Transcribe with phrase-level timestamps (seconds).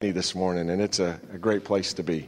[0.00, 2.26] this morning, and it's a, a great place to be.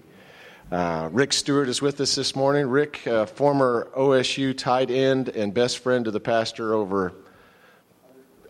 [0.70, 2.66] Uh, Rick Stewart is with us this morning.
[2.66, 7.14] Rick, uh, former OSU tight end and best friend of the pastor over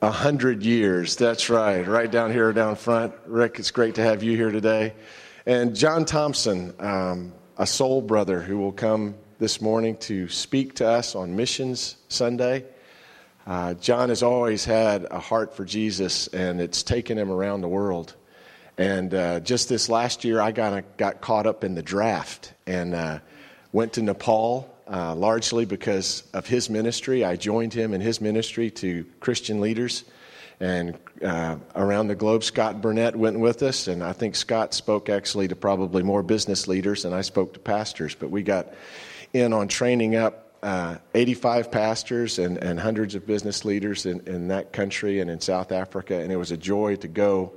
[0.03, 1.14] a hundred years.
[1.14, 3.14] That's right, right down here, down front.
[3.27, 4.93] Rick, it's great to have you here today.
[5.46, 10.89] And John Thompson, um, a soul brother who will come this morning to speak to
[10.89, 12.64] us on Missions Sunday.
[13.46, 17.68] Uh, John has always had a heart for Jesus, and it's taken him around the
[17.68, 18.16] world.
[18.79, 22.95] And uh, just this last year, I got, got caught up in the draft and
[22.95, 23.18] uh,
[23.72, 27.25] went to Nepal uh, largely because of his ministry.
[27.25, 30.04] I joined him in his ministry to Christian leaders.
[30.61, 33.89] And uh, around the globe, Scott Burnett went with us.
[33.89, 37.61] And I think Scott spoke actually to probably more business leaders than I spoke to
[37.61, 38.14] pastors.
[38.14, 38.73] But we got
[39.33, 44.48] in on training up uh, 85 pastors and, and hundreds of business leaders in, in
[44.48, 46.20] that country and in South Africa.
[46.20, 47.53] And it was a joy to go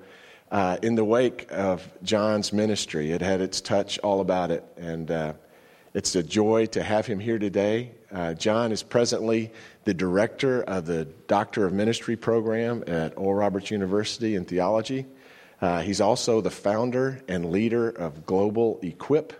[0.55, 3.12] uh, in the wake of John's ministry.
[3.12, 4.63] It had its touch all about it.
[4.77, 5.34] And uh,
[5.93, 7.91] it's a joy to have him here today.
[8.10, 9.52] Uh, John is presently
[9.84, 15.05] the director of the Doctor of Ministry program at Oral Roberts University in theology.
[15.60, 19.34] Uh, he's also the founder and leader of Global Equip,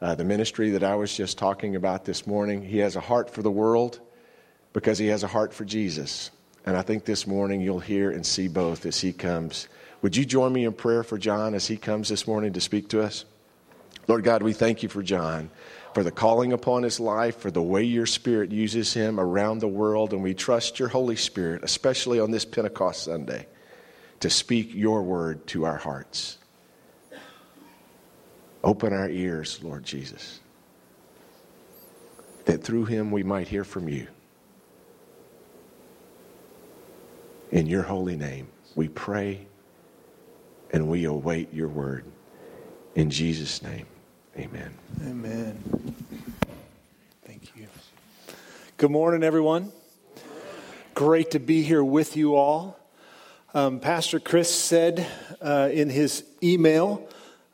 [0.00, 2.62] uh, the ministry that I was just talking about this morning.
[2.62, 3.98] He has a heart for the world
[4.72, 6.30] because he has a heart for Jesus.
[6.64, 9.66] And I think this morning you'll hear and see both as he comes
[10.02, 12.88] would you join me in prayer for John as he comes this morning to speak
[12.88, 13.24] to us?
[14.08, 15.50] Lord God, we thank you for John,
[15.94, 19.68] for the calling upon his life, for the way your Spirit uses him around the
[19.68, 23.46] world, and we trust your Holy Spirit, especially on this Pentecost Sunday,
[24.20, 26.38] to speak your word to our hearts.
[28.64, 30.40] Open our ears, Lord Jesus,
[32.46, 34.06] that through him we might hear from you.
[37.50, 39.46] In your holy name, we pray
[40.72, 42.04] and we await your word.
[42.94, 43.86] In Jesus' name,
[44.36, 44.74] amen.
[45.06, 45.94] Amen.
[47.24, 47.66] Thank you.
[48.76, 49.72] Good morning, everyone.
[50.94, 52.78] Great to be here with you all.
[53.54, 55.06] Um, Pastor Chris said
[55.40, 57.08] uh, in his email,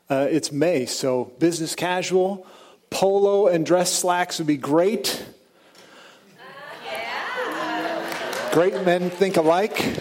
[0.09, 2.45] uh, it's May, so business casual,
[2.89, 5.25] polo and dress slacks would be great.
[8.51, 9.97] Great men think alike.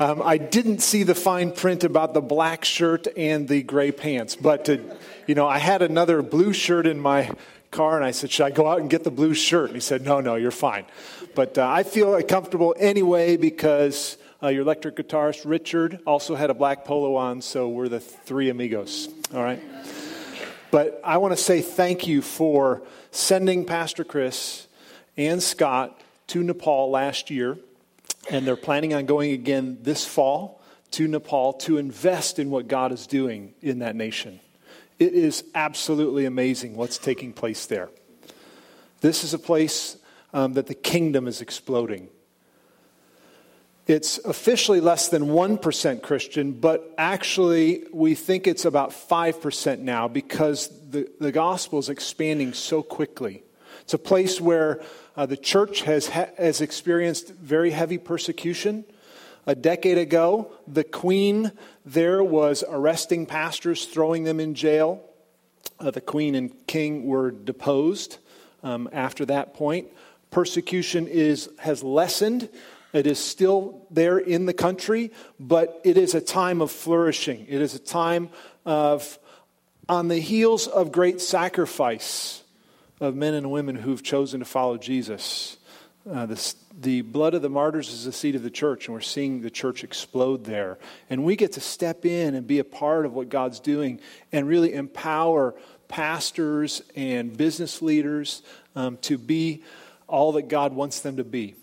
[0.00, 4.34] Um, I didn't see the fine print about the black shirt and the gray pants,
[4.34, 4.78] but uh,
[5.26, 7.30] you know, I had another blue shirt in my
[7.70, 9.80] car, and I said, "Should I go out and get the blue shirt?" And he
[9.80, 10.86] said, "No, no, you're fine."
[11.34, 16.54] But uh, I feel comfortable anyway because uh, your electric guitarist Richard also had a
[16.54, 19.06] black polo on, so we're the three amigos.
[19.34, 19.60] All right.
[20.70, 24.66] But I want to say thank you for sending Pastor Chris
[25.18, 27.58] and Scott to Nepal last year
[28.28, 30.60] and they're planning on going again this fall
[30.92, 34.40] to Nepal to invest in what God is doing in that nation.
[34.98, 37.88] It is absolutely amazing what's taking place there.
[39.00, 39.96] This is a place
[40.34, 42.08] um, that the kingdom is exploding.
[43.86, 50.70] It's officially less than 1% Christian, but actually, we think it's about 5% now because
[50.90, 53.42] the, the gospel is expanding so quickly.
[53.90, 54.80] It's a place where
[55.16, 58.84] uh, the church has, ha- has experienced very heavy persecution.
[59.46, 61.50] A decade ago, the queen
[61.84, 65.02] there was arresting pastors, throwing them in jail.
[65.80, 68.18] Uh, the queen and king were deposed
[68.62, 69.88] um, after that point.
[70.30, 72.48] Persecution is, has lessened.
[72.92, 77.44] It is still there in the country, but it is a time of flourishing.
[77.48, 78.28] It is a time
[78.64, 79.18] of,
[79.88, 82.44] on the heels of great sacrifice
[83.00, 85.56] of men and women who've chosen to follow Jesus.
[86.10, 89.00] Uh, the, the blood of the martyrs is the seed of the church, and we're
[89.00, 90.78] seeing the church explode there.
[91.08, 94.00] And we get to step in and be a part of what God's doing
[94.32, 95.54] and really empower
[95.88, 98.42] pastors and business leaders
[98.76, 99.62] um, to be
[100.06, 101.54] all that God wants them to be.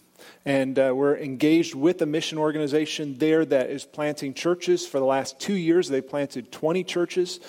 [0.46, 4.88] And uh, we're engaged with a mission organization there that is planting churches.
[4.88, 7.40] For the last two years, they planted 20 churches.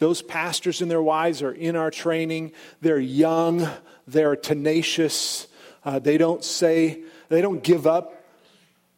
[0.00, 2.52] Those pastors and their wives are in our training.
[2.80, 3.68] They're young,
[4.06, 5.46] they're tenacious.
[5.84, 8.24] Uh, they don't say, they don't give up.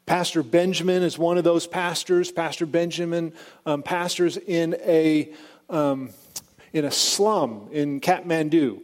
[0.06, 2.31] Pastor Benjamin is one of those pastors.
[2.31, 3.32] Pastor Benjamin
[3.66, 5.32] um, pastors in a,
[5.69, 6.10] um,
[6.72, 8.81] in a slum in Kathmandu.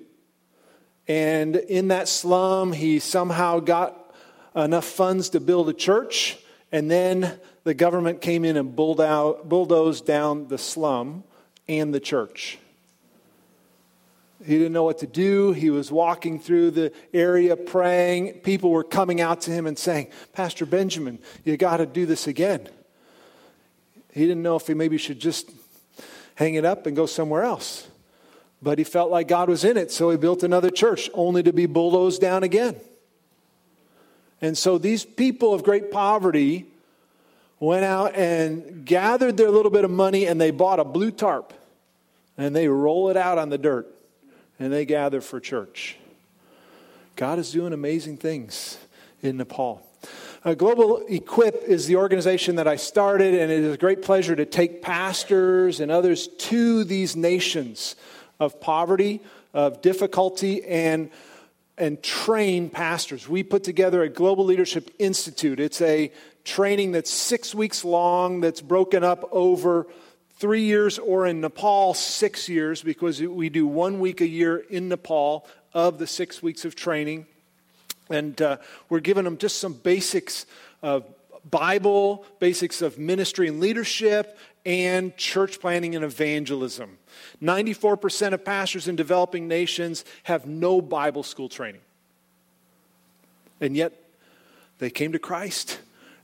[1.07, 4.13] And in that slum, he somehow got
[4.57, 6.37] enough funds to build a church.
[6.73, 11.23] And then the government came in and bulldozed down the slum
[11.69, 12.59] and the church.
[14.45, 15.53] He didn't know what to do.
[15.53, 18.35] He was walking through the area praying.
[18.41, 22.27] People were coming out to him and saying, Pastor Benjamin, you got to do this
[22.27, 22.69] again.
[24.13, 25.51] He didn't know if he maybe should just
[26.37, 27.89] hang it up and go somewhere else.
[28.63, 31.53] But he felt like God was in it, so he built another church, only to
[31.53, 32.77] be bulldozed down again.
[34.41, 36.67] And so these people of great poverty
[37.61, 41.53] went out and gathered their little bit of money and they bought a blue tarp
[42.39, 43.93] and they roll it out on the dirt
[44.59, 45.97] and they gather for church.
[47.17, 48.79] God is doing amazing things
[49.21, 49.85] in Nepal.
[50.45, 54.37] Uh, Global Equip is the organization that I started, and it is a great pleasure
[54.37, 57.97] to take pastors and others to these nations
[58.39, 59.21] of poverty,
[59.53, 61.11] of difficulty, and
[61.77, 63.29] and train pastors.
[63.29, 65.61] We put together a Global Leadership Institute.
[65.61, 66.11] It's a
[66.45, 69.87] training that's six weeks long, that's broken up over
[70.39, 74.89] three years, or in Nepal, six years, because we do one week a year in
[74.89, 77.27] Nepal of the six weeks of training.
[78.09, 78.59] And uh,
[78.89, 80.47] we're giving them just some basics
[80.81, 81.05] of
[81.49, 86.99] Bible, basics of ministry and leadership, and church planning and evangelism.
[87.43, 91.81] 94% of pastors in developing nations have no Bible school training.
[93.61, 93.93] And yet,
[94.79, 95.81] they came to Christ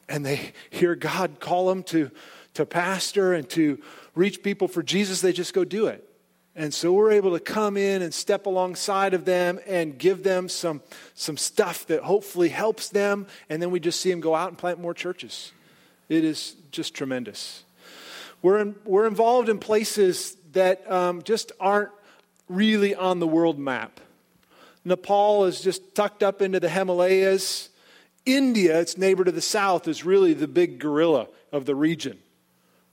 [0.09, 2.11] and they hear God call them to,
[2.55, 3.83] to pastor and to
[4.15, 5.21] reach people for Jesus.
[5.21, 6.09] They just go do it.
[6.57, 10.49] And so we're able to come in and step alongside of them and give them
[10.49, 10.83] some,
[11.15, 13.27] some stuff that hopefully helps them.
[13.49, 15.51] And then we just see them go out and plant more churches.
[16.09, 17.65] It is just tremendous.
[18.41, 21.91] We're, in, we're involved in places that um, just aren't
[22.49, 24.01] really on the world map.
[24.85, 27.71] Nepal is just tucked up into the Himalayas.
[28.27, 32.19] India, its neighbor to the south, is really the big gorilla of the region.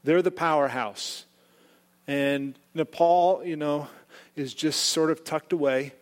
[0.03, 1.25] They're the powerhouse.
[2.07, 3.88] And Nepal, you know,
[4.36, 5.94] is just sort of tucked away,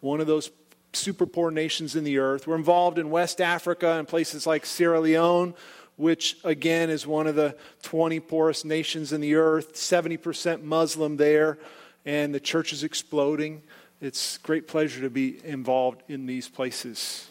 [0.00, 0.50] one of those
[0.92, 2.46] super poor nations in the earth.
[2.46, 5.54] We're involved in West Africa and places like Sierra Leone,
[5.96, 11.58] which again is one of the 20 poorest nations in the earth, 70% Muslim there,
[12.04, 13.62] and the church is exploding.
[14.00, 17.28] It's great pleasure to be involved in these places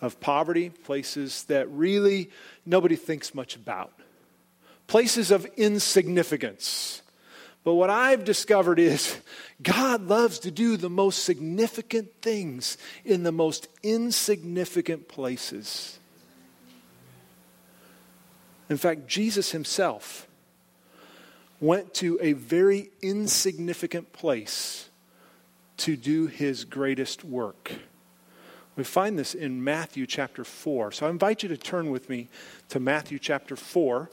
[0.00, 2.30] of poverty, places that really
[2.66, 3.92] nobody thinks much about,
[4.86, 7.02] places of insignificance.
[7.64, 9.20] But what I've discovered is
[9.62, 15.98] God loves to do the most significant things in the most insignificant places.
[18.68, 20.26] In fact, Jesus himself
[21.60, 24.88] went to a very insignificant place
[25.78, 27.72] to do his greatest work.
[28.76, 30.92] We find this in Matthew chapter 4.
[30.92, 32.28] So I invite you to turn with me
[32.68, 34.10] to Matthew chapter 4,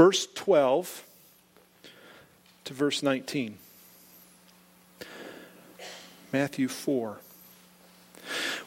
[0.00, 1.04] verse 12
[2.64, 3.58] to verse 19.
[6.32, 7.18] Matthew 4.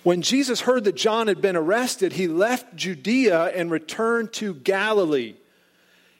[0.04, 5.34] When Jesus heard that John had been arrested, he left Judea and returned to Galilee.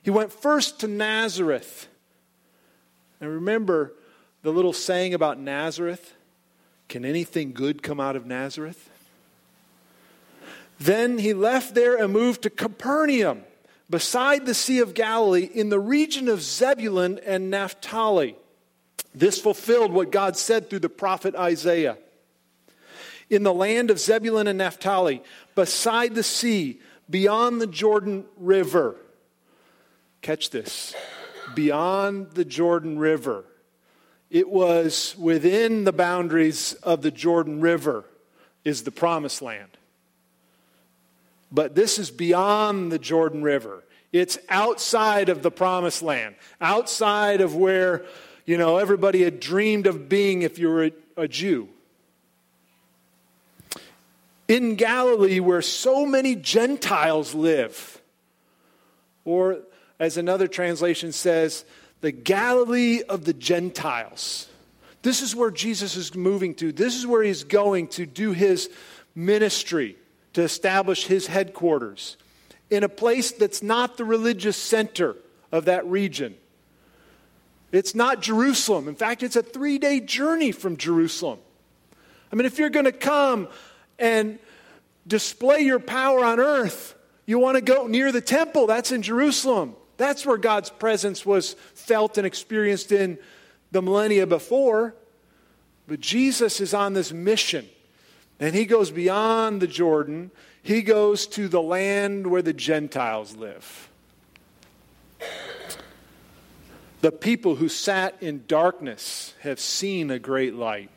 [0.02, 1.88] He went first to Nazareth.
[3.22, 3.94] And remember
[4.42, 6.16] the little saying about Nazareth?
[6.90, 8.90] Can anything good come out of Nazareth?
[10.80, 13.44] Then he left there and moved to Capernaum,
[13.94, 18.36] beside the Sea of Galilee, in the region of Zebulun and Naphtali.
[19.14, 22.00] This fulfilled what God said through the prophet Isaiah
[23.30, 25.22] in the land of Zebulun and Naphtali,
[25.54, 28.96] beside the sea, beyond the Jordan River.
[30.24, 30.96] Catch this
[31.54, 33.46] beyond the Jordan River.
[34.32, 38.06] It was within the boundaries of the Jordan River,
[38.66, 39.70] is the promised land.
[41.52, 43.84] But this is beyond the Jordan River.
[44.14, 48.06] It's outside of the promised land, outside of where,
[48.46, 51.68] you know, everybody had dreamed of being if you were a, a Jew
[54.48, 58.02] in Galilee where so many Gentiles live.
[59.26, 59.60] Or,
[60.00, 61.66] as another translation says,
[62.02, 64.50] the Galilee of the Gentiles.
[65.02, 66.72] This is where Jesus is moving to.
[66.72, 68.70] This is where he's going to do his
[69.16, 69.98] ministry,
[70.34, 72.18] to establish his headquarters
[72.70, 75.16] in a place that's not the religious center
[75.52, 76.36] of that region.
[77.72, 78.88] It's not Jerusalem.
[78.88, 81.40] In fact, it's a three day journey from Jerusalem.
[82.32, 83.48] I mean, if you're going to come
[84.00, 84.40] and
[85.06, 88.68] display your power on earth, you want to go near the temple.
[88.68, 89.76] That's in Jerusalem.
[89.98, 93.18] That's where God's presence was felt and experienced in
[93.72, 94.96] the millennia before.
[95.88, 97.68] But Jesus is on this mission,
[98.40, 100.32] and he goes beyond the Jordan.
[100.62, 103.90] He goes to the land where the Gentiles live.
[107.02, 110.90] The people who sat in darkness have seen a great light.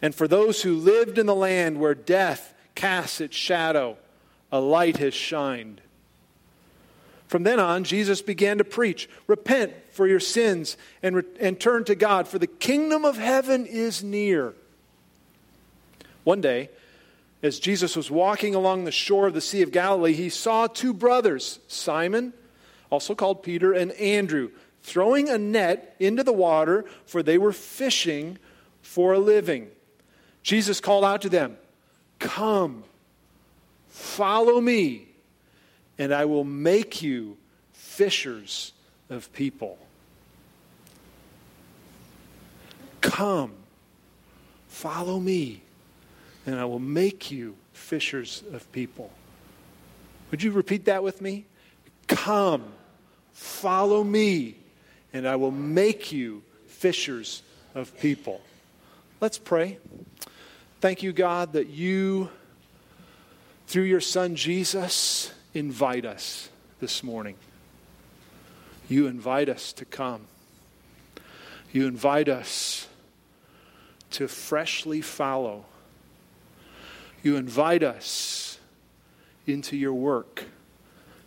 [0.00, 3.98] And for those who lived in the land where death casts its shadow,
[4.50, 5.80] a light has shined.
[7.26, 11.84] From then on, Jesus began to preach Repent for your sins and, re- and turn
[11.84, 14.54] to God, for the kingdom of heaven is near.
[16.28, 16.68] One day,
[17.42, 20.92] as Jesus was walking along the shore of the Sea of Galilee, he saw two
[20.92, 22.34] brothers, Simon,
[22.90, 24.50] also called Peter, and Andrew,
[24.82, 28.36] throwing a net into the water, for they were fishing
[28.82, 29.68] for a living.
[30.42, 31.56] Jesus called out to them,
[32.18, 32.84] Come,
[33.88, 35.08] follow me
[35.96, 37.38] and I will make you
[37.72, 38.74] fishers
[39.08, 39.78] of people.
[43.00, 43.54] Come,
[44.68, 45.62] follow me,
[46.48, 49.10] and I will make you fishers of people.
[50.30, 51.44] Would you repeat that with me?
[52.06, 52.64] Come,
[53.34, 54.56] follow me,
[55.12, 57.42] and I will make you fishers
[57.74, 58.40] of people.
[59.20, 59.76] Let's pray.
[60.80, 62.30] Thank you, God, that you,
[63.66, 66.48] through your Son Jesus, invite us
[66.80, 67.34] this morning.
[68.88, 70.22] You invite us to come.
[71.72, 72.88] You invite us
[74.12, 75.66] to freshly follow.
[77.22, 78.58] You invite us
[79.46, 80.44] into your work.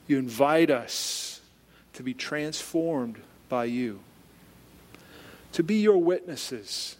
[0.07, 1.41] You invite us
[1.93, 3.17] to be transformed
[3.49, 3.99] by you,
[5.51, 6.95] to be your witnesses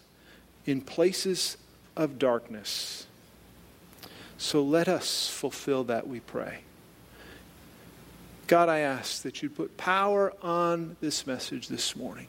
[0.66, 1.56] in places
[1.96, 3.06] of darkness.
[4.38, 6.60] So let us fulfill that, we pray.
[8.46, 12.28] God, I ask that you put power on this message this morning.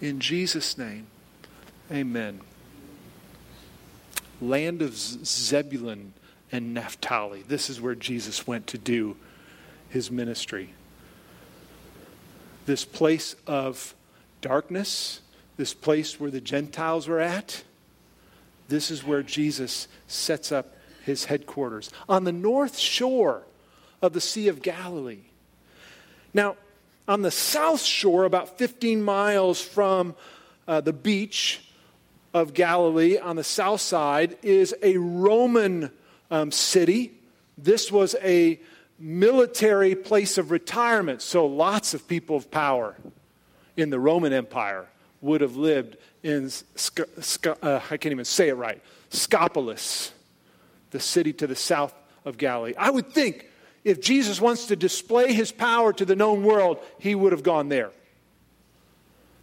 [0.00, 1.06] In Jesus' name,
[1.90, 2.40] amen.
[4.42, 6.12] Land of Zebulun
[6.50, 7.42] and Naphtali.
[7.46, 9.16] This is where Jesus went to do
[9.88, 10.74] his ministry.
[12.66, 13.94] This place of
[14.40, 15.20] darkness,
[15.56, 17.62] this place where the Gentiles were at,
[18.68, 21.90] this is where Jesus sets up his headquarters.
[22.08, 23.42] On the north shore
[24.00, 25.24] of the Sea of Galilee.
[26.34, 26.56] Now,
[27.06, 30.14] on the south shore, about 15 miles from
[30.66, 31.60] uh, the beach
[32.34, 35.90] of Galilee, on the south side, is a Roman
[36.30, 37.12] um, city.
[37.58, 38.60] This was a
[38.98, 42.96] military place of retirement, so lots of people of power
[43.76, 44.86] in the Roman Empire
[45.20, 46.50] would have lived in,
[47.46, 50.12] uh, I can't even say it right, Scopolis,
[50.90, 52.74] the city to the south of Galilee.
[52.78, 53.48] I would think
[53.84, 57.68] if Jesus wants to display his power to the known world, he would have gone
[57.68, 57.90] there.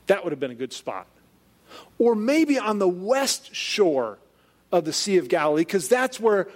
[0.07, 1.07] That would have been a good spot.
[1.97, 4.17] Or maybe on the west shore
[4.71, 6.47] of the Sea of Galilee, because that's where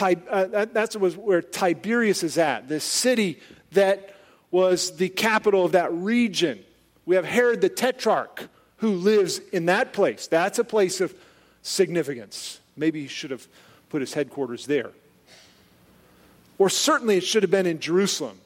[0.00, 3.40] uh, that's where Tiberias is at, this city
[3.72, 4.14] that
[4.50, 6.58] was the capital of that region.
[7.04, 10.26] We have Herod the Tetrarch who lives in that place.
[10.26, 11.14] That's a place of
[11.62, 12.58] significance.
[12.76, 13.46] Maybe he should have
[13.90, 14.90] put his headquarters there.
[16.58, 18.38] Or certainly it should have been in Jerusalem.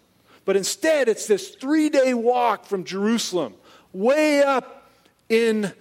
[0.44, 3.54] But instead, it's this three day walk from Jerusalem,
[3.92, 4.85] way up
[5.28, 5.72] in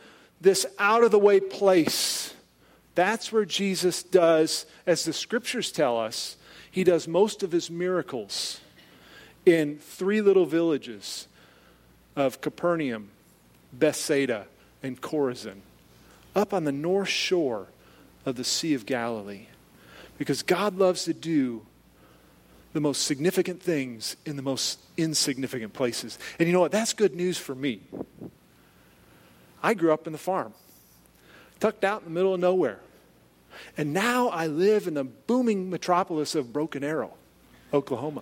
[0.41, 2.33] this out of the way place.
[2.95, 6.37] That's where Jesus does, as the scriptures tell us,
[6.71, 8.59] he does most of his miracles
[9.45, 11.27] in three little villages
[12.15, 13.09] of Capernaum,
[13.73, 14.47] Bethsaida,
[14.81, 15.61] and Chorazin,
[16.35, 17.67] up on the north shore
[18.25, 19.47] of the Sea of Galilee.
[20.17, 21.65] Because God loves to do
[22.73, 26.19] the most significant things in the most insignificant places.
[26.39, 26.71] And you know what?
[26.71, 27.81] That's good news for me.
[29.65, 30.53] I grew up in the farm,
[31.59, 32.77] tucked out in the middle of nowhere.
[33.75, 37.15] And now I live in the booming metropolis of Broken Arrow,
[37.73, 38.21] Oklahoma.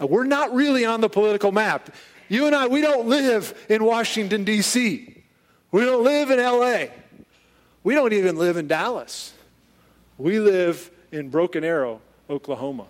[0.00, 1.94] We're not really on the political map.
[2.30, 5.14] You and I, we don't live in Washington, D.C.,
[5.72, 6.90] we don't live in L.A.,
[7.84, 9.34] we don't even live in Dallas.
[10.16, 12.86] We live in Broken Arrow, Oklahoma.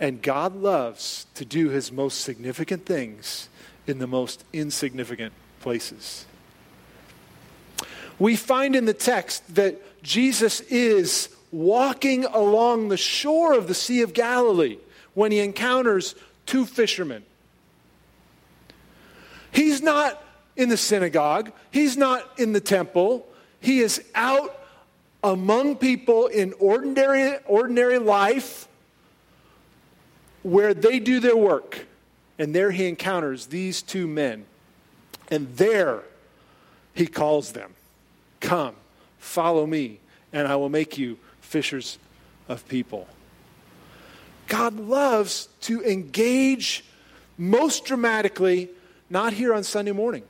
[0.00, 3.50] And God loves to do his most significant things
[3.86, 5.34] in the most insignificant
[5.64, 6.26] places.
[8.18, 14.02] We find in the text that Jesus is walking along the shore of the Sea
[14.02, 14.76] of Galilee
[15.14, 17.24] when he encounters two fishermen.
[19.52, 20.22] He's not
[20.54, 23.26] in the synagogue, he's not in the temple,
[23.60, 24.56] he is out
[25.24, 28.68] among people in ordinary, ordinary life
[30.42, 31.86] where they do their work.
[32.38, 34.44] And there he encounters these two men.
[35.34, 36.04] And there
[36.94, 37.74] he calls them
[38.38, 38.76] Come,
[39.18, 39.98] follow me,
[40.32, 41.98] and I will make you fishers
[42.48, 43.08] of people.
[44.46, 46.84] God loves to engage
[47.36, 48.70] most dramatically,
[49.10, 50.22] not here on Sunday morning.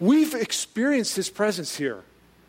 [0.00, 2.02] We've experienced his presence here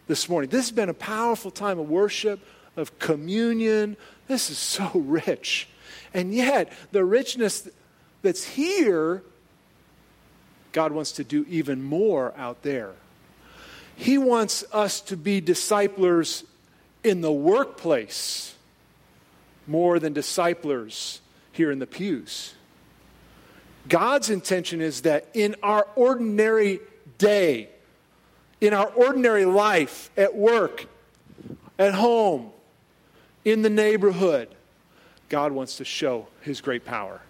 [0.07, 0.49] this morning.
[0.49, 2.39] This has been a powerful time of worship,
[2.75, 3.95] of communion.
[4.27, 5.67] This is so rich.
[6.15, 7.67] And yet, the richness
[8.23, 9.21] that's here,
[10.71, 12.91] God wants to do even more out there.
[13.95, 16.43] He wants us to be disciplers
[17.03, 18.55] in the workplace
[19.67, 21.21] more than disciplers
[21.51, 22.53] here in the pews.
[23.87, 26.79] God's intention is that in our ordinary
[27.17, 27.69] day,
[28.61, 30.85] in our ordinary life, at work,
[31.77, 32.51] at home,
[33.45, 34.49] in the neighborhood,
[35.29, 37.21] God wants to show his great power.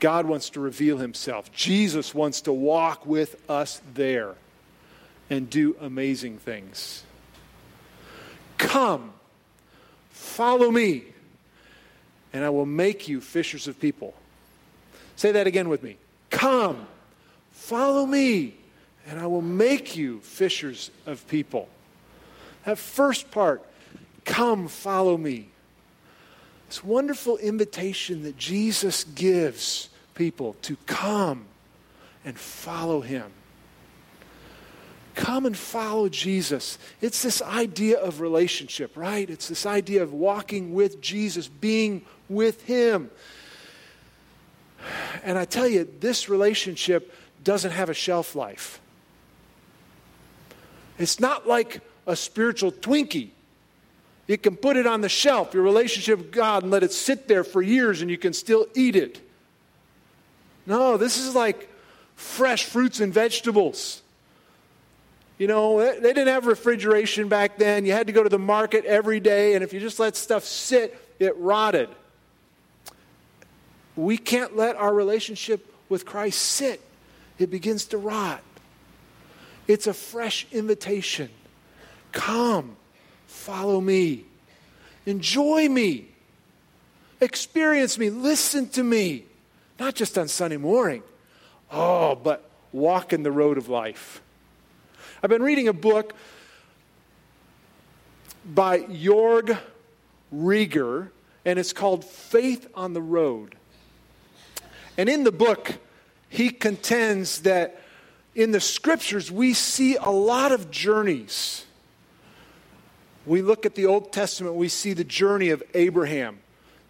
[0.00, 1.52] God wants to reveal himself.
[1.52, 4.34] Jesus wants to walk with us there
[5.30, 7.02] and do amazing things.
[8.58, 9.12] Come,
[10.10, 11.04] follow me,
[12.32, 14.14] and I will make you fishers of people.
[15.16, 15.96] Say that again with me.
[16.30, 16.86] Come,
[17.52, 18.54] follow me,
[19.06, 21.68] and I will make you fishers of people.
[22.64, 23.64] That first part,
[24.24, 25.48] come, follow me.
[26.74, 31.44] This wonderful invitation that Jesus gives people to come
[32.24, 33.30] and follow him.
[35.14, 36.76] Come and follow Jesus.
[37.00, 39.30] It's this idea of relationship, right?
[39.30, 43.08] It's this idea of walking with Jesus, being with him.
[45.22, 47.14] And I tell you, this relationship
[47.44, 48.80] doesn't have a shelf life.
[50.98, 53.30] It's not like a spiritual Twinkie.
[54.26, 57.28] You can put it on the shelf, your relationship with God, and let it sit
[57.28, 59.20] there for years and you can still eat it.
[60.66, 61.68] No, this is like
[62.16, 64.02] fresh fruits and vegetables.
[65.36, 67.84] You know, they didn't have refrigeration back then.
[67.84, 70.44] You had to go to the market every day, and if you just let stuff
[70.44, 71.88] sit, it rotted.
[73.96, 76.80] We can't let our relationship with Christ sit,
[77.38, 78.42] it begins to rot.
[79.66, 81.30] It's a fresh invitation.
[82.12, 82.76] Come,
[83.34, 84.24] follow me,
[85.04, 86.06] enjoy me,
[87.20, 89.24] experience me, listen to me,
[89.78, 91.02] not just on Sunday morning.
[91.70, 94.22] Oh, but walk in the road of life.
[95.22, 96.14] I've been reading a book
[98.46, 99.58] by Joerg
[100.32, 101.10] Rieger,
[101.44, 103.56] and it's called Faith on the Road.
[104.96, 105.74] And in the book,
[106.28, 107.80] he contends that
[108.34, 111.64] in the scriptures, we see a lot of journeys.
[113.26, 116.38] We look at the Old Testament, we see the journey of Abraham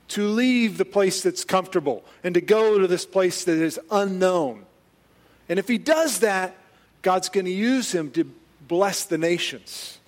[0.08, 4.66] to leave the place that's comfortable and to go to this place that is unknown.
[5.48, 6.56] And if he does that,
[7.02, 8.24] God's going to use him to
[8.66, 9.98] bless the nations.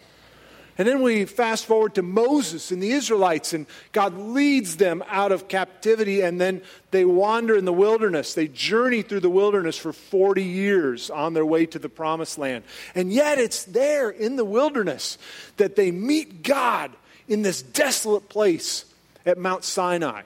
[0.78, 5.32] And then we fast forward to Moses and the Israelites, and God leads them out
[5.32, 6.60] of captivity, and then
[6.90, 8.34] they wander in the wilderness.
[8.34, 12.64] They journey through the wilderness for 40 years on their way to the promised land.
[12.94, 15.16] And yet, it's there in the wilderness
[15.56, 16.92] that they meet God
[17.26, 18.84] in this desolate place
[19.24, 20.22] at Mount Sinai.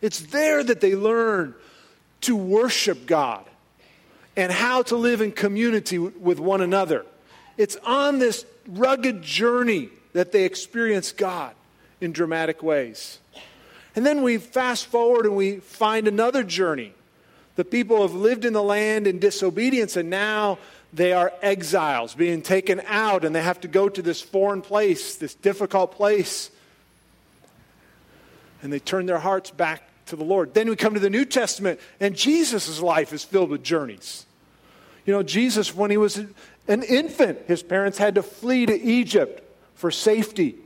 [0.00, 1.54] It's there that they learn
[2.22, 3.44] to worship God
[4.36, 7.04] and how to live in community with one another.
[7.56, 11.54] It's on this rugged journey that they experience God
[12.00, 13.18] in dramatic ways.
[13.94, 16.94] And then we fast forward and we find another journey.
[17.56, 20.58] The people have lived in the land in disobedience, and now
[20.92, 25.16] they are exiles, being taken out, and they have to go to this foreign place,
[25.16, 26.50] this difficult place.
[28.62, 30.54] And they turn their hearts back to the Lord.
[30.54, 34.26] Then we come to the New Testament, and Jesus' life is filled with journeys.
[35.06, 36.20] You know, Jesus, when he was
[36.70, 37.40] an infant.
[37.46, 39.42] His parents had to flee to Egypt
[39.74, 40.56] for safety.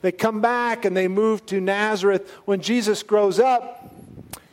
[0.00, 2.28] They come back and they move to Nazareth.
[2.44, 3.94] When Jesus grows up,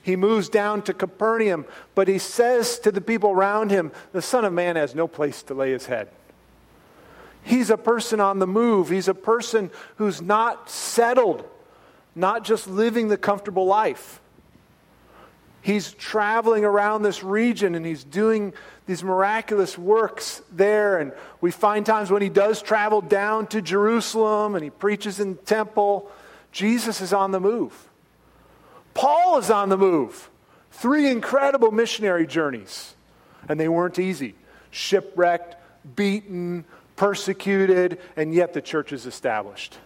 [0.04, 4.46] he moves down to Capernaum, but he says to the people around him, The Son
[4.46, 6.10] of Man has no place to lay his head.
[7.42, 8.90] He's a person on the move.
[8.90, 11.48] He's a person who's not settled,
[12.16, 14.20] not just living the comfortable life.
[15.62, 18.54] He's traveling around this region and he's doing
[18.90, 20.98] these miraculous works there.
[20.98, 25.36] And we find times when he does travel down to Jerusalem and he preaches in
[25.36, 26.10] the temple.
[26.52, 27.88] Jesus is on the move.
[28.96, 30.32] Paul is on the move.
[30.72, 32.96] Three incredible missionary journeys.
[33.48, 34.34] And they weren't easy.
[34.72, 35.56] Shipwrecked,
[35.96, 39.78] beaten, persecuted, and yet the church is established.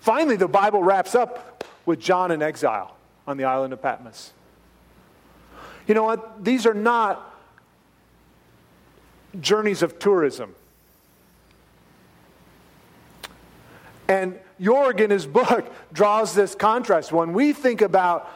[0.00, 4.32] Finally, the Bible wraps up with John in exile on the island of Patmos.
[5.86, 6.44] You know what?
[6.44, 7.27] These are not
[9.40, 10.54] journeys of tourism.
[14.08, 17.12] And Joerg, in his book, draws this contrast.
[17.12, 18.30] When we think about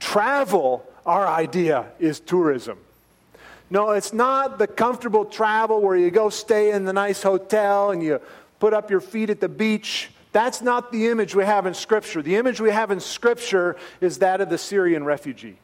[0.00, 2.78] travel, our idea is tourism.
[3.70, 8.02] No, it's not the comfortable travel where you go stay in the nice hotel and
[8.02, 8.20] you
[8.58, 12.22] put up your feet at the beach That's not the image we have in Scripture.
[12.22, 15.58] The image we have in Scripture is that of the Syrian refugee.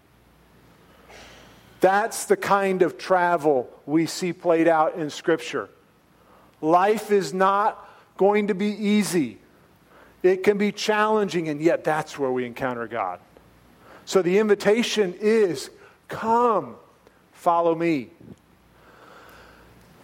[1.81, 5.69] That's the kind of travel we see played out in Scripture.
[6.61, 9.39] Life is not going to be easy,
[10.23, 13.21] it can be challenging, and yet that's where we encounter God.
[14.05, 15.71] So the invitation is
[16.09, 16.77] come,
[17.33, 18.11] follow me.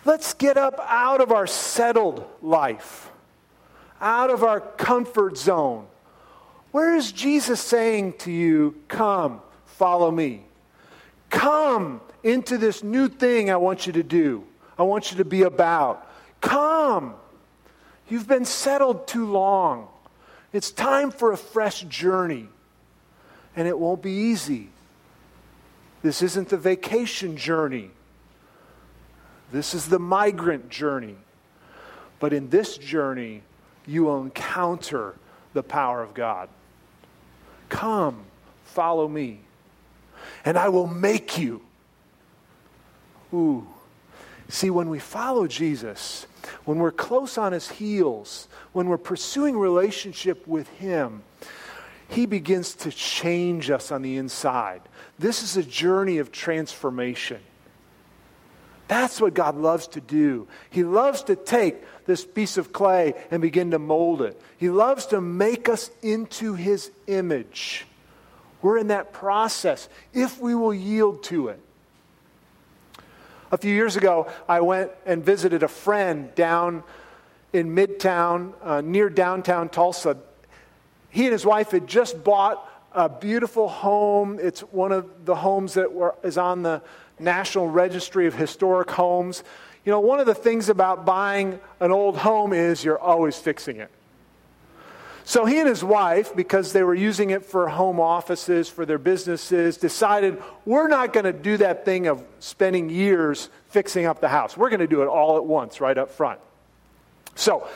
[0.04, 3.10] Let's get up out of our settled life,
[4.00, 5.86] out of our comfort zone.
[6.70, 10.44] Where is Jesus saying to you, Come, follow me?
[11.34, 14.44] Come into this new thing I want you to do,
[14.78, 16.08] I want you to be about.
[16.40, 17.14] Come.
[18.08, 19.88] You've been settled too long.
[20.52, 22.48] It's time for a fresh journey,
[23.56, 24.68] and it won't be easy.
[26.02, 27.90] This isn't the vacation journey.
[29.50, 31.16] This is the migrant journey.
[32.20, 33.42] But in this journey,
[33.86, 35.14] you will encounter
[35.54, 36.48] the power of God.
[37.70, 38.24] Come,
[38.64, 39.40] follow me,
[40.44, 41.62] and I will make you.
[43.32, 43.66] Ooh.
[44.48, 46.26] See, when we follow Jesus,
[46.64, 51.22] when we're close on his heels, when we're pursuing relationship with him,
[52.08, 54.82] he begins to change us on the inside.
[55.18, 57.40] This is a journey of transformation.
[58.86, 60.46] That's what God loves to do.
[60.68, 64.40] He loves to take this piece of clay and begin to mold it.
[64.58, 67.86] He loves to make us into His image.
[68.64, 71.60] We're in that process if we will yield to it.
[73.52, 76.82] A few years ago, I went and visited a friend down
[77.52, 80.16] in Midtown, uh, near downtown Tulsa.
[81.10, 84.38] He and his wife had just bought a beautiful home.
[84.40, 86.80] It's one of the homes that were, is on the
[87.18, 89.44] National Registry of Historic Homes.
[89.84, 93.76] You know, one of the things about buying an old home is you're always fixing
[93.76, 93.90] it.
[95.26, 98.98] So he and his wife, because they were using it for home offices, for their
[98.98, 104.28] businesses, decided we're not going to do that thing of spending years fixing up the
[104.28, 104.54] house.
[104.54, 106.40] We're going to do it all at once, right up front.
[107.36, 107.66] So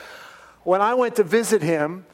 [0.63, 2.05] when I went to visit him,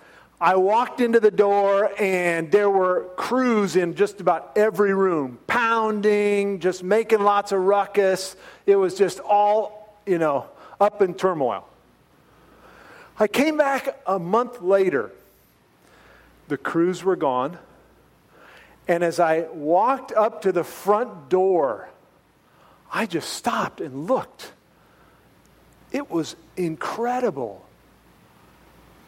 [0.41, 6.61] I walked into the door and there were crews in just about every room, pounding,
[6.61, 8.37] just making lots of ruckus.
[8.67, 10.47] It was just all, you know,
[10.81, 11.67] up in turmoil.
[13.19, 15.11] I came back a month later.
[16.49, 17.59] The crews were gone.
[18.87, 21.89] And as I walked up to the front door,
[22.93, 24.53] I just stopped and looked.
[25.91, 27.65] It was incredible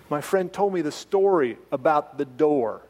[0.09, 2.83] my friend told me the story about the door.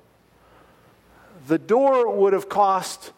[1.46, 3.12] The door would have cost,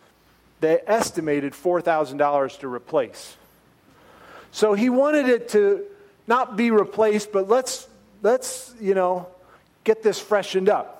[0.60, 3.36] they estimated $4,000 to replace.
[4.52, 5.84] So he wanted it to
[6.26, 7.88] not be replaced, but let's,
[8.22, 9.28] let's, you know,
[9.84, 10.97] get this freshened up.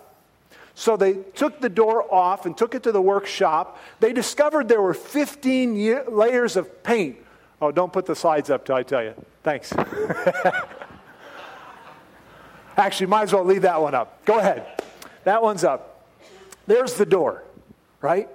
[0.78, 3.80] So they took the door off and took it to the workshop.
[3.98, 7.16] They discovered there were 15 year, layers of paint.
[7.60, 9.14] Oh, don't put the slides up till I tell you.
[9.42, 9.72] Thanks.
[12.76, 14.24] Actually, might as well leave that one up.
[14.24, 14.84] Go ahead.
[15.24, 16.06] That one's up.
[16.68, 17.42] There's the door,
[18.00, 18.28] right?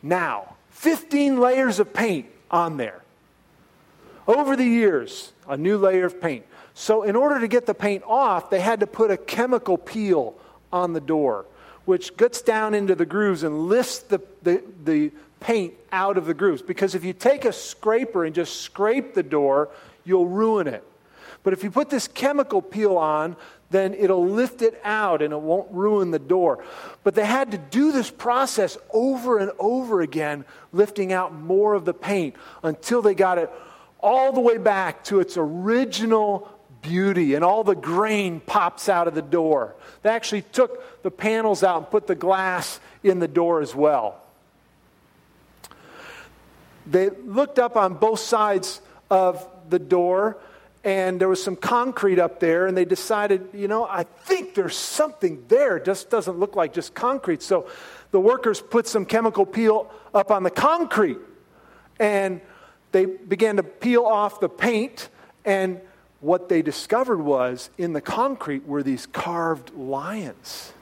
[0.00, 3.02] Now, 15 layers of paint on there.
[4.28, 6.46] Over the years, a new layer of paint.
[6.72, 10.36] So, in order to get the paint off, they had to put a chemical peel
[10.72, 11.46] on the door,
[11.84, 16.34] which gets down into the grooves and lifts the, the, the paint out of the
[16.34, 16.62] grooves.
[16.62, 19.68] Because if you take a scraper and just scrape the door,
[20.04, 20.82] you'll ruin it.
[21.42, 23.36] But if you put this chemical peel on,
[23.70, 26.64] then it'll lift it out and it won't ruin the door.
[27.02, 31.84] But they had to do this process over and over again, lifting out more of
[31.84, 33.50] the paint until they got it
[34.00, 36.48] all the way back to its original
[36.84, 39.74] beauty and all the grain pops out of the door.
[40.02, 44.20] They actually took the panels out and put the glass in the door as well.
[46.86, 50.36] They looked up on both sides of the door
[50.84, 54.76] and there was some concrete up there, and they decided, you know, I think there's
[54.76, 55.78] something there.
[55.78, 57.42] It just doesn't look like just concrete.
[57.42, 57.66] So
[58.10, 61.16] the workers put some chemical peel up on the concrete,
[61.98, 62.42] and
[62.92, 65.08] they began to peel off the paint,
[65.46, 65.80] and
[66.24, 70.72] what they discovered was in the concrete were these carved lions.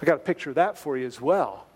[0.00, 1.66] I got a picture of that for you as well.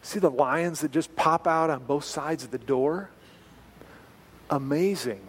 [0.00, 3.10] See the lions that just pop out on both sides of the door?
[4.48, 5.20] Amazing.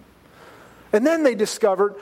[0.93, 1.95] And then they discovered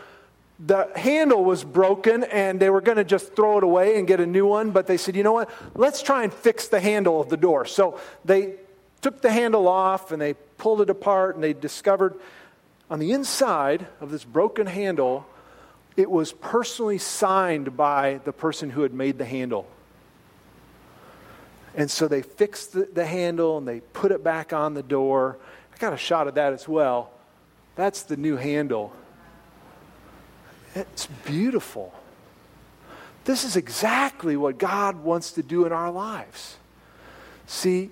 [0.59, 4.19] the handle was broken and they were going to just throw it away and get
[4.19, 4.69] a new one.
[4.69, 5.49] But they said, you know what?
[5.73, 7.65] Let's try and fix the handle of the door.
[7.65, 8.55] So they
[9.01, 12.19] took the handle off and they pulled it apart and they discovered
[12.89, 15.25] on the inside of this broken handle
[15.99, 19.67] it was personally signed by the person who had made the handle.
[21.75, 25.37] And so they fixed the, the, handle and they put it back on the door.
[25.73, 27.11] I got a shot of that as well.
[27.75, 28.93] That's the new handle.
[30.73, 31.93] It's beautiful.
[33.25, 36.55] This is exactly what God wants to do in our lives.
[37.45, 37.89] See,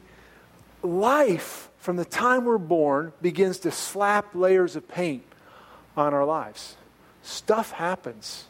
[0.82, 5.24] life from the time we're born begins to slap layers of paint
[5.96, 6.76] on our lives.
[7.22, 8.44] Stuff happens,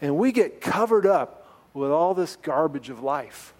[0.00, 3.54] and we get covered up with all this garbage of life.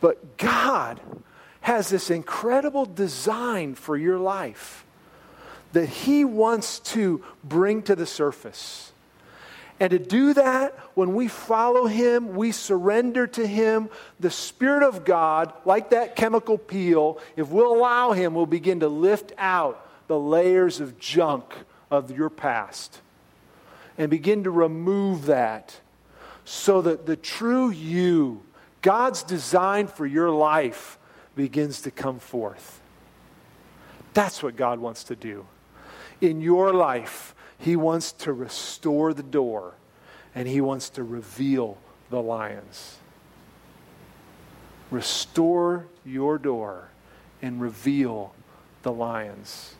[0.00, 1.00] But God
[1.62, 4.84] has this incredible design for your life
[5.72, 8.92] that He wants to bring to the surface.
[9.80, 15.04] And to do that, when we follow Him, we surrender to Him, the Spirit of
[15.04, 20.18] God, like that chemical peel, if we'll allow Him, will begin to lift out the
[20.18, 21.52] layers of junk
[21.90, 23.00] of your past
[23.98, 25.80] and begin to remove that
[26.44, 28.42] so that the true you,
[28.82, 30.98] God's design for your life,
[31.34, 32.80] begins to come forth.
[34.12, 35.46] That's what God wants to do
[36.20, 39.74] in your life, He wants to restore the door
[40.34, 41.78] and He wants to reveal
[42.10, 42.98] the lions.
[44.90, 46.88] Restore your door
[47.40, 48.34] and reveal
[48.82, 49.74] the lions.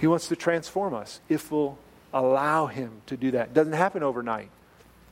[0.00, 1.78] He wants to transform us if we'll
[2.12, 3.48] allow Him to do that.
[3.48, 4.50] It doesn't happen overnight.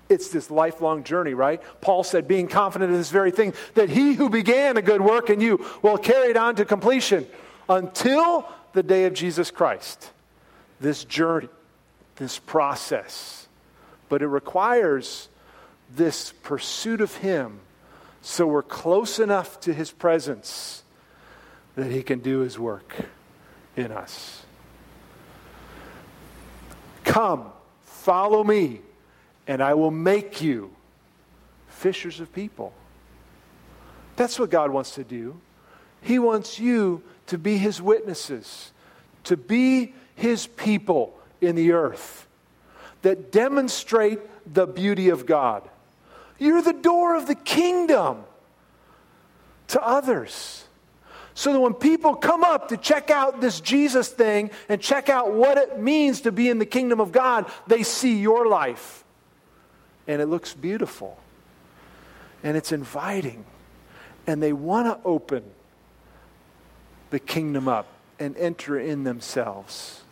[0.09, 1.61] It's this lifelong journey, right?
[1.81, 5.31] Paul said, being confident of this very thing, that he who began a good work
[5.31, 7.27] in you will carry it on to completion
[7.69, 10.13] until the day of Jesus Christ.
[10.81, 11.49] This journey,
[12.17, 13.49] this process.
[14.09, 15.29] But it requires
[15.95, 17.61] this pursuit of Him
[18.23, 20.83] so we're close enough to His presence
[21.77, 22.95] that He can do His work
[23.77, 24.43] in us.
[27.05, 28.81] Come, follow me,
[29.47, 30.73] and I will make you
[31.69, 32.73] fishers of people.
[34.17, 35.39] That's what God wants to do.
[36.01, 38.73] He wants you to be his witnesses,
[39.25, 42.27] to be his people in the earth
[43.03, 44.19] that demonstrate
[44.53, 45.63] the beauty of God.
[46.39, 48.25] You're the door of the kingdom
[49.69, 50.65] to others.
[51.35, 55.33] So that when people come up to check out this Jesus thing and check out
[55.33, 59.05] what it means to be in the kingdom of God, they see your life.
[60.09, 61.19] And it looks beautiful.
[62.43, 63.45] And it's inviting.
[64.27, 65.45] And they want to open
[67.11, 67.87] the kingdom up
[68.19, 70.03] and enter in themselves.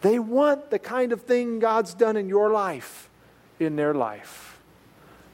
[0.00, 3.08] They want the kind of thing God's done in your life,
[3.58, 4.58] in their life.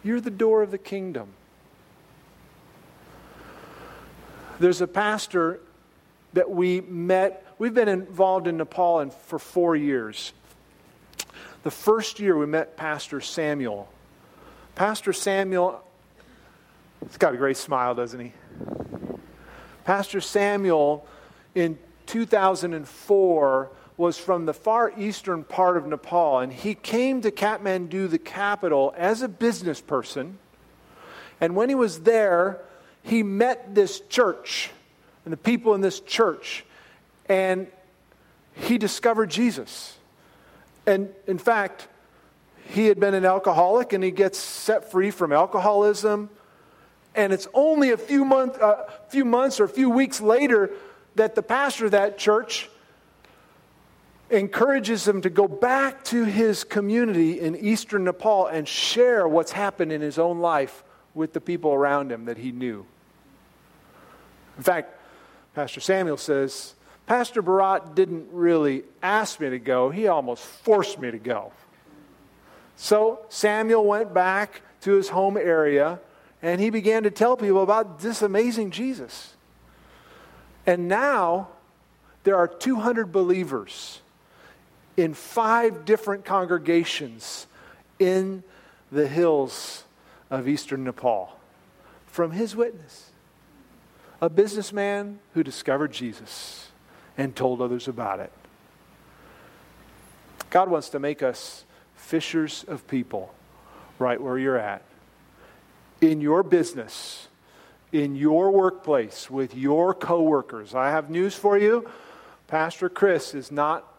[0.02, 1.28] You're the door of the kingdom.
[4.58, 5.60] There's a pastor
[6.32, 7.44] that we met.
[7.58, 10.32] We've been involved in Nepal for four years.
[11.62, 13.88] The first year we met Pastor Samuel.
[14.74, 15.82] Pastor Samuel,
[17.06, 18.32] he's got a great smile, doesn't he?
[19.84, 21.06] Pastor Samuel
[21.54, 28.10] in 2004 was from the far eastern part of Nepal, and he came to Kathmandu,
[28.10, 30.38] the capital, as a business person.
[31.40, 32.60] And when he was there,
[33.02, 34.70] he met this church
[35.24, 36.64] and the people in this church,
[37.28, 37.68] and
[38.54, 39.96] he discovered Jesus.
[40.86, 41.88] And in fact,
[42.66, 46.30] he had been an alcoholic and he gets set free from alcoholism
[47.14, 50.70] and it's only a few, month, uh, few months or a few weeks later
[51.14, 52.68] that the pastor of that church
[54.30, 59.92] encourages him to go back to his community in eastern Nepal and share what's happened
[59.92, 60.82] in his own life
[61.14, 62.86] with the people around him that he knew.
[64.56, 64.98] In fact,
[65.54, 66.74] Pastor Samuel says,
[67.06, 71.52] Pastor Barat didn't really ask me to go, he almost forced me to go.
[72.76, 76.00] So Samuel went back to his home area
[76.42, 79.34] and he began to tell people about this amazing Jesus.
[80.66, 81.48] And now
[82.24, 84.00] there are 200 believers
[84.96, 87.46] in five different congregations
[87.98, 88.42] in
[88.92, 89.84] the hills
[90.30, 91.36] of eastern Nepal
[92.06, 93.10] from his witness.
[94.20, 96.68] A businessman who discovered Jesus
[97.18, 98.32] and told others about it.
[100.50, 101.64] God wants to make us
[101.96, 103.34] fishers of people
[103.98, 104.82] right where you're at
[106.00, 107.28] in your business,
[107.92, 110.74] in your workplace, with your coworkers.
[110.74, 111.88] I have news for you.
[112.46, 113.93] Pastor Chris is not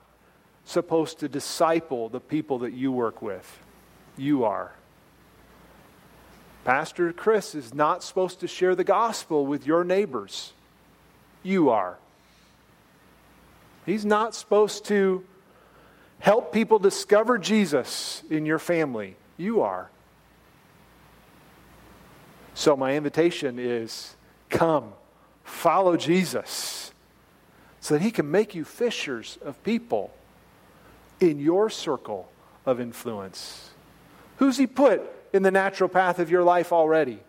[0.65, 3.59] supposed to disciple the people that you work with.
[4.17, 4.73] You are.
[6.65, 10.51] Pastor Chris is not supposed to share the gospel with your neighbors.
[11.43, 11.97] You are.
[13.85, 15.23] He's not supposed to
[16.19, 19.91] help people discover Jesus in your family, you are.
[22.55, 24.15] So, my invitation is
[24.49, 24.93] come,
[25.43, 26.93] follow Jesus,
[27.79, 30.11] so that he can make you fishers of people
[31.19, 32.29] in your circle
[32.65, 33.69] of influence.
[34.37, 35.01] Who's he put
[35.33, 37.19] in the natural path of your life already?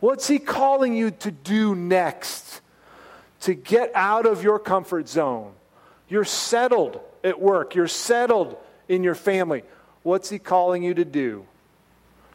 [0.00, 2.60] What's he calling you to do next?
[3.42, 5.52] To get out of your comfort zone.
[6.08, 8.56] You're settled at work, you're settled
[8.88, 9.62] in your family.
[10.02, 11.46] What's he calling you to do?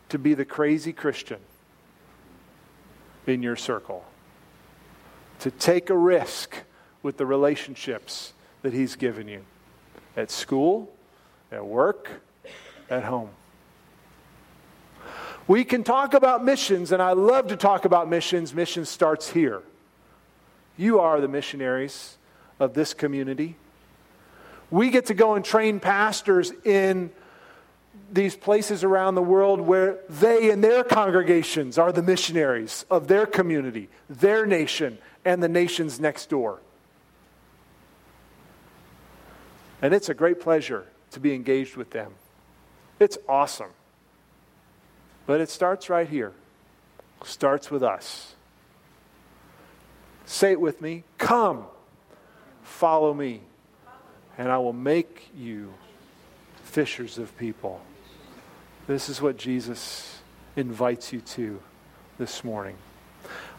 [0.09, 1.39] To be the crazy Christian
[3.27, 4.03] in your circle.
[5.41, 6.55] To take a risk
[7.03, 8.33] with the relationships
[8.63, 9.45] that He's given you
[10.15, 10.91] at school,
[11.51, 12.21] at work,
[12.89, 13.29] at home.
[15.47, 18.53] We can talk about missions, and I love to talk about missions.
[18.53, 19.63] Mission starts here.
[20.77, 22.17] You are the missionaries
[22.59, 23.55] of this community.
[24.69, 27.11] We get to go and train pastors in
[28.11, 33.25] these places around the world where they and their congregations are the missionaries of their
[33.25, 36.59] community, their nation, and the nations next door.
[39.81, 42.13] And it's a great pleasure to be engaged with them.
[42.99, 43.71] It's awesome.
[45.25, 46.33] But it starts right here.
[47.23, 48.35] Starts with us.
[50.25, 51.03] Say it with me.
[51.17, 51.65] Come,
[52.63, 53.41] follow me,
[54.37, 55.73] and I will make you
[56.63, 57.81] fishers of people.
[58.85, 60.19] This is what Jesus
[60.55, 61.59] invites you to
[62.17, 62.75] this morning.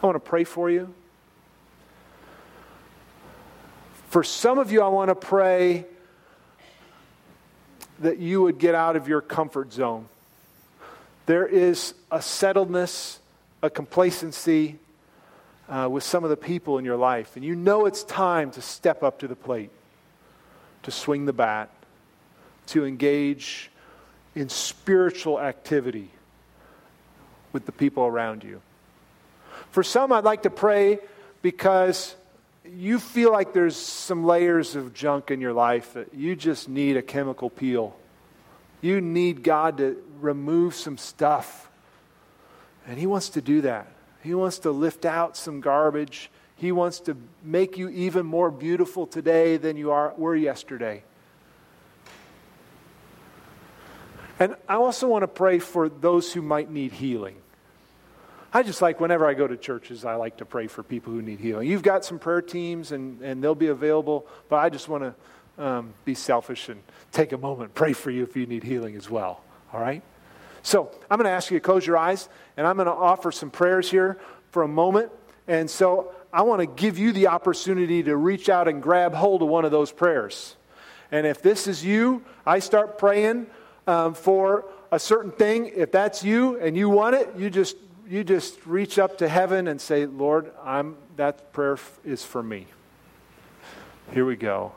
[0.01, 0.93] I want to pray for you.
[4.07, 5.85] For some of you, I want to pray
[8.01, 10.07] that you would get out of your comfort zone.
[11.25, 13.17] There is a settledness,
[13.61, 14.77] a complacency
[15.69, 18.61] uh, with some of the people in your life, and you know it's time to
[18.61, 19.69] step up to the plate,
[20.83, 21.69] to swing the bat,
[22.67, 23.69] to engage
[24.35, 26.09] in spiritual activity
[27.53, 28.61] with the people around you.
[29.71, 30.99] For some, I'd like to pray
[31.41, 32.15] because
[32.63, 36.97] you feel like there's some layers of junk in your life that you just need
[36.97, 37.95] a chemical peel.
[38.81, 41.69] You need God to remove some stuff.
[42.87, 43.87] And He wants to do that.
[44.23, 46.29] He wants to lift out some garbage.
[46.55, 51.03] He wants to make you even more beautiful today than you are, were yesterday.
[54.39, 57.40] And I also want to pray for those who might need healing.
[58.53, 61.21] I just like, whenever I go to churches, I like to pray for people who
[61.21, 61.69] need healing.
[61.69, 65.03] You've got some prayer teams, and, and they'll be available, but I just want
[65.57, 68.95] to um, be selfish and take a moment, pray for you if you need healing
[68.97, 69.41] as well.
[69.73, 70.01] All right?
[70.63, 73.31] So I'm going to ask you to close your eyes, and I'm going to offer
[73.31, 74.19] some prayers here
[74.51, 75.11] for a moment.
[75.47, 79.41] And so I want to give you the opportunity to reach out and grab hold
[79.41, 80.55] of one of those prayers.
[81.11, 83.47] And if this is you, I start praying
[83.87, 87.75] um, for a certain thing, if that's you and you want it, you just
[88.07, 92.67] you just reach up to heaven and say, "Lord, I'm that prayer is for me."
[94.13, 94.73] Here we go.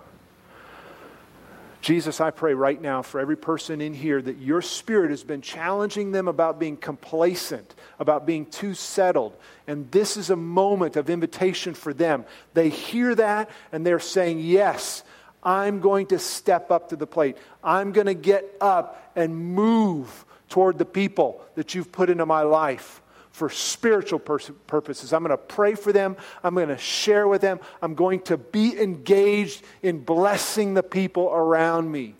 [1.84, 5.42] Jesus, I pray right now for every person in here that your spirit has been
[5.42, 9.36] challenging them about being complacent, about being too settled.
[9.66, 12.24] And this is a moment of invitation for them.
[12.54, 15.02] They hear that and they're saying, Yes,
[15.42, 17.36] I'm going to step up to the plate.
[17.62, 22.42] I'm going to get up and move toward the people that you've put into my
[22.44, 23.02] life
[23.34, 25.12] for spiritual pers- purposes.
[25.12, 26.16] I'm going to pray for them.
[26.44, 27.58] I'm going to share with them.
[27.82, 32.14] I'm going to be engaged in blessing the people around me.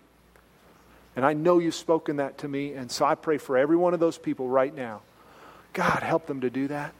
[1.15, 3.93] And I know you've spoken that to me, and so I pray for every one
[3.93, 5.03] of those people right now.
[5.71, 6.93] God, help them to do that.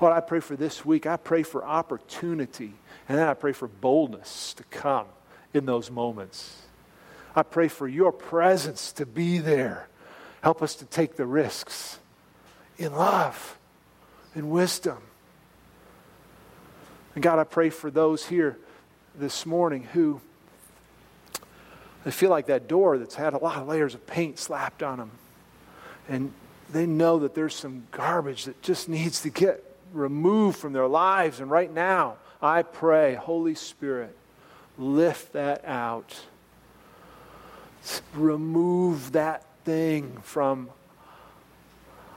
[0.00, 1.04] Lord, I pray for this week.
[1.04, 2.72] I pray for opportunity,
[3.06, 5.08] and then I pray for boldness to come
[5.52, 6.62] in those moments.
[7.36, 9.88] I pray for your presence to be there.
[10.40, 11.98] Help us to take the risks
[12.78, 13.58] in love,
[14.34, 14.98] in wisdom.
[17.14, 18.58] And God, I pray for those here
[19.14, 20.20] this morning who
[22.04, 24.98] they feel like that door that's had a lot of layers of paint slapped on
[24.98, 25.10] them.
[26.08, 26.32] And
[26.70, 31.40] they know that there's some garbage that just needs to get removed from their lives.
[31.40, 34.16] And right now, I pray, Holy Spirit,
[34.78, 36.18] lift that out.
[38.14, 40.70] Remove that thing from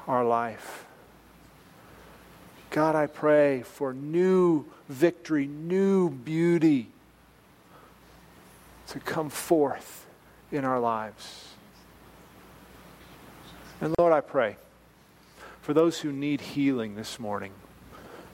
[0.08, 0.86] our life.
[2.70, 6.90] God, I pray for new victory, new beauty
[8.88, 10.06] to come forth
[10.52, 11.50] in our lives.
[13.82, 14.58] And Lord, I pray
[15.62, 17.52] for those who need healing this morning,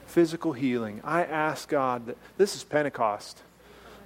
[0.06, 1.00] physical healing.
[1.04, 3.40] I ask God that this is Pentecost.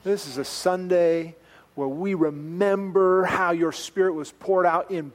[0.04, 1.34] This is a Sunday
[1.74, 5.12] where we remember how your Spirit was poured out in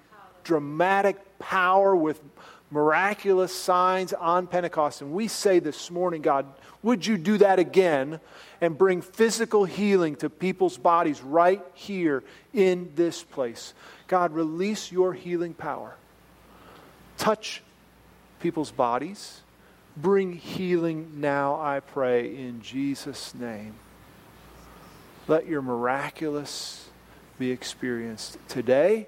[0.52, 2.20] dramatic power with
[2.72, 5.02] miraculous signs on Pentecost.
[5.02, 6.46] And we say this morning, God,
[6.84, 8.20] would you do that again
[8.60, 12.22] and bring physical healing to people's bodies right here
[12.54, 13.74] in this place?
[14.10, 15.96] God, release your healing power.
[17.18, 17.64] Touch
[18.42, 19.40] people's bodies.
[19.96, 23.76] Bring healing now, I pray, in Jesus' name.
[25.30, 26.90] Let your miraculous
[27.40, 29.08] be experienced today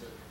[0.00, 0.25] that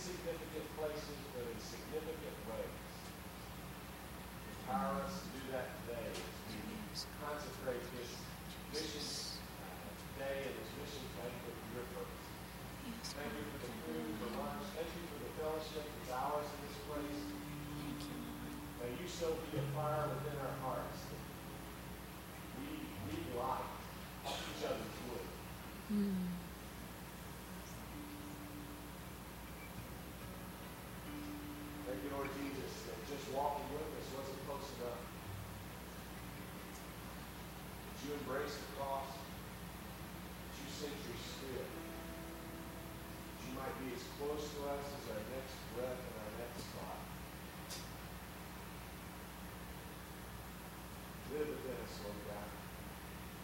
[0.00, 2.80] insignificant places, but in significant ways.
[4.64, 8.08] Empower us to do that today as we consecrate this
[8.72, 9.04] mission
[9.60, 12.26] uh, day and this mission banquet for your purpose.
[13.12, 14.64] Thank you for the food, for lunch.
[14.72, 17.20] Thank you for the fellowship that's ours in this place.
[18.80, 21.20] May you so be a fire within our hearts that
[22.56, 23.69] we, we like
[38.30, 44.70] embrace the cross, that you sent your spirit, that you might be as close to
[44.70, 47.02] us as our next breath and our next thought.
[51.34, 52.50] Live within us, Lord God.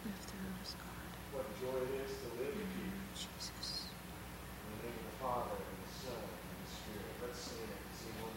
[0.06, 1.10] Live through us, God.
[1.34, 2.86] What joy it is to live with you.
[2.86, 3.26] Mm-hmm.
[3.42, 3.90] Jesus.
[3.90, 7.10] In the name of the Father, and the Son, and the Spirit.
[7.26, 7.82] Let's sing it.
[7.90, 8.35] Sing one